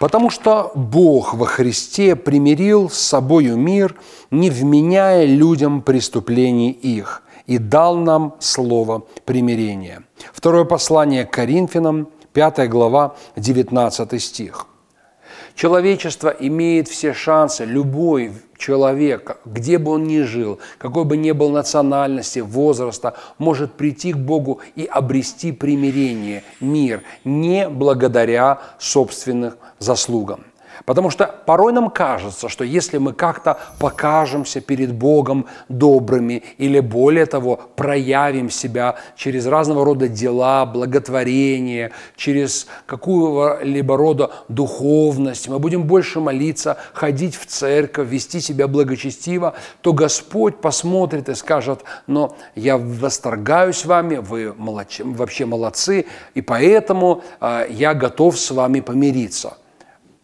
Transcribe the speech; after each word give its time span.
Потому 0.00 0.30
что 0.30 0.72
Бог 0.74 1.34
во 1.34 1.44
Христе 1.44 2.16
примирил 2.16 2.88
с 2.88 2.96
собою 2.98 3.58
мир, 3.58 3.96
не 4.30 4.48
вменяя 4.48 5.26
людям 5.26 5.82
преступлений 5.82 6.70
их, 6.70 7.22
и 7.46 7.58
дал 7.58 7.96
нам 7.96 8.34
слово 8.38 9.02
примирения. 9.26 10.02
Второе 10.32 10.64
послание 10.64 11.26
к 11.26 11.32
Коринфянам, 11.32 12.08
5 12.32 12.70
глава, 12.70 13.14
19 13.36 14.22
стих. 14.22 14.66
Человечество 15.60 16.30
имеет 16.30 16.88
все 16.88 17.12
шансы, 17.12 17.66
любой 17.66 18.32
человек, 18.56 19.36
где 19.44 19.76
бы 19.76 19.90
он 19.90 20.04
ни 20.04 20.22
жил, 20.22 20.58
какой 20.78 21.04
бы 21.04 21.18
ни 21.18 21.32
был 21.32 21.50
национальности, 21.50 22.38
возраста, 22.38 23.12
может 23.36 23.74
прийти 23.74 24.14
к 24.14 24.16
Богу 24.16 24.62
и 24.74 24.86
обрести 24.86 25.52
примирение, 25.52 26.44
мир, 26.60 27.02
не 27.24 27.68
благодаря 27.68 28.58
собственным 28.78 29.52
заслугам. 29.78 30.46
Потому 30.84 31.10
что 31.10 31.26
порой 31.46 31.72
нам 31.72 31.90
кажется, 31.90 32.48
что 32.48 32.64
если 32.64 32.98
мы 32.98 33.12
как-то 33.12 33.58
покажемся 33.78 34.60
перед 34.60 34.92
Богом 34.92 35.46
добрыми 35.68 36.42
или 36.58 36.80
более 36.80 37.26
того, 37.26 37.60
проявим 37.76 38.50
себя 38.50 38.96
через 39.16 39.46
разного 39.46 39.84
рода 39.84 40.08
дела, 40.08 40.64
благотворение, 40.66 41.92
через 42.16 42.66
какую-либо 42.86 43.96
рода 43.96 44.30
духовность, 44.48 45.48
мы 45.48 45.58
будем 45.58 45.84
больше 45.84 46.20
молиться, 46.20 46.78
ходить 46.92 47.36
в 47.36 47.46
церковь, 47.46 48.08
вести 48.08 48.40
себя 48.40 48.66
благочестиво, 48.66 49.54
то 49.80 49.92
Господь 49.92 50.60
посмотрит 50.60 51.28
и 51.28 51.34
скажет, 51.34 51.84
но 52.06 52.36
я 52.54 52.78
восторгаюсь 52.78 53.84
вами, 53.84 54.16
вы 54.16 54.54
молодцы, 54.56 55.04
вообще 55.04 55.46
молодцы, 55.46 56.06
и 56.34 56.40
поэтому 56.40 57.22
э, 57.40 57.66
я 57.70 57.94
готов 57.94 58.38
с 58.38 58.50
вами 58.50 58.80
помириться. 58.80 59.56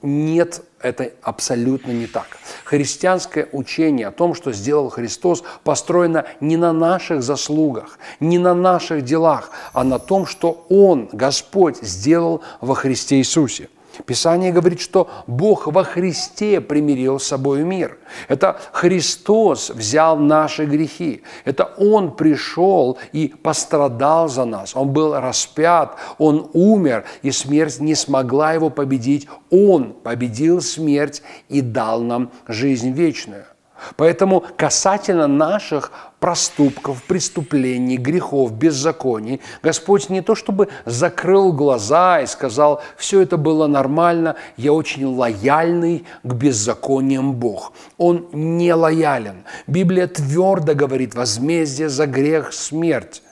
Нет, 0.00 0.62
это 0.80 1.10
абсолютно 1.22 1.90
не 1.90 2.06
так. 2.06 2.38
Христианское 2.64 3.48
учение 3.50 4.06
о 4.06 4.12
том, 4.12 4.34
что 4.34 4.52
сделал 4.52 4.90
Христос, 4.90 5.42
построено 5.64 6.24
не 6.40 6.56
на 6.56 6.72
наших 6.72 7.22
заслугах, 7.22 7.98
не 8.20 8.38
на 8.38 8.54
наших 8.54 9.02
делах, 9.02 9.50
а 9.72 9.82
на 9.82 9.98
том, 9.98 10.26
что 10.26 10.66
Он, 10.68 11.08
Господь, 11.12 11.78
сделал 11.82 12.42
во 12.60 12.76
Христе 12.76 13.16
Иисусе. 13.16 13.68
Писание 14.06 14.52
говорит, 14.52 14.80
что 14.80 15.08
Бог 15.26 15.66
во 15.66 15.84
Христе 15.84 16.60
примирил 16.60 17.18
с 17.18 17.26
собой 17.26 17.62
мир. 17.62 17.98
Это 18.28 18.60
Христос 18.72 19.70
взял 19.70 20.16
наши 20.16 20.66
грехи. 20.66 21.22
Это 21.44 21.64
Он 21.78 22.14
пришел 22.14 22.98
и 23.12 23.28
пострадал 23.28 24.28
за 24.28 24.44
нас. 24.44 24.76
Он 24.76 24.90
был 24.90 25.18
распят, 25.18 25.96
Он 26.18 26.48
умер, 26.52 27.04
и 27.22 27.30
смерть 27.30 27.80
не 27.80 27.94
смогла 27.94 28.52
его 28.52 28.70
победить. 28.70 29.28
Он 29.50 29.92
победил 29.92 30.60
смерть 30.60 31.22
и 31.48 31.60
дал 31.60 32.00
нам 32.00 32.30
жизнь 32.46 32.92
вечную. 32.92 33.46
Поэтому 33.96 34.44
касательно 34.56 35.26
наших 35.26 35.92
проступков, 36.20 37.02
преступлений, 37.04 37.96
грехов, 37.96 38.52
беззаконий, 38.52 39.40
Господь 39.62 40.10
не 40.10 40.20
то 40.20 40.34
чтобы 40.34 40.68
закрыл 40.84 41.52
глаза 41.52 42.20
и 42.20 42.26
сказал, 42.26 42.82
все 42.96 43.20
это 43.20 43.36
было 43.36 43.66
нормально, 43.66 44.36
я 44.56 44.72
очень 44.72 45.04
лояльный 45.04 46.04
к 46.22 46.32
беззакониям 46.32 47.34
Бог. 47.34 47.72
Он 47.96 48.28
не 48.32 48.72
лоялен. 48.74 49.44
Библия 49.66 50.06
твердо 50.08 50.74
говорит, 50.74 51.14
возмездие 51.14 51.88
за 51.88 52.06
грех– 52.06 52.52
смерть. 52.52 53.22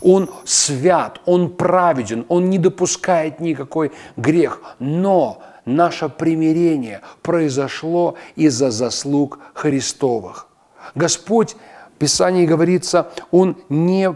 Он 0.00 0.30
свят, 0.44 1.20
он 1.24 1.50
праведен, 1.50 2.24
он 2.28 2.50
не 2.50 2.58
допускает 2.58 3.40
никакой 3.40 3.92
грех. 4.16 4.60
Но 4.78 5.42
наше 5.76 6.08
примирение 6.08 7.02
произошло 7.22 8.16
из-за 8.36 8.70
заслуг 8.70 9.38
Христовых. 9.54 10.48
Господь, 10.94 11.56
в 11.94 11.98
Писании 11.98 12.46
говорится, 12.46 13.10
Он 13.30 13.56
не 13.68 14.14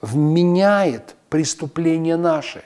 вменяет 0.00 1.16
преступления 1.28 2.16
наши. 2.16 2.62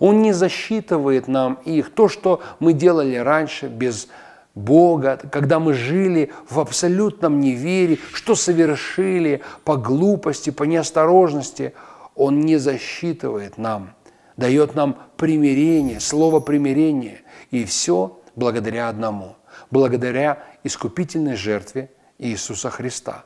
Он 0.00 0.22
не 0.22 0.32
засчитывает 0.32 1.28
нам 1.28 1.58
их. 1.64 1.94
То, 1.94 2.08
что 2.08 2.42
мы 2.60 2.72
делали 2.72 3.16
раньше 3.16 3.68
без 3.68 4.08
Бога, 4.54 5.18
когда 5.30 5.60
мы 5.60 5.72
жили 5.72 6.32
в 6.50 6.58
абсолютном 6.58 7.40
неверии, 7.40 8.00
что 8.12 8.34
совершили 8.34 9.40
по 9.64 9.76
глупости, 9.76 10.50
по 10.50 10.64
неосторожности, 10.64 11.74
Он 12.16 12.40
не 12.40 12.56
засчитывает 12.56 13.56
нам, 13.56 13.94
дает 14.38 14.74
нам 14.74 14.96
примирение, 15.18 16.00
слово 16.00 16.40
примирение– 16.40 17.20
и 17.50 17.64
все 17.64 18.20
благодаря 18.36 18.88
одному, 18.88 19.36
благодаря 19.70 20.44
искупительной 20.64 21.36
жертве 21.36 21.90
Иисуса 22.18 22.70
Христа. 22.70 23.24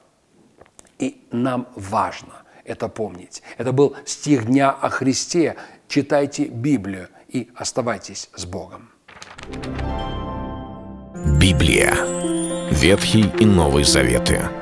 И 0.98 1.26
нам 1.30 1.68
важно 1.74 2.42
это 2.64 2.88
помнить. 2.88 3.42
Это 3.58 3.72
был 3.72 3.96
стих 4.04 4.46
дня 4.46 4.70
о 4.70 4.88
Христе. 4.88 5.56
Читайте 5.88 6.44
Библию 6.44 7.08
и 7.28 7.50
оставайтесь 7.54 8.30
с 8.34 8.44
Богом. 8.44 8.90
Библия. 11.40 11.94
Ветхий 12.70 13.30
и 13.40 13.44
Новый 13.44 13.84
Заветы. 13.84 14.61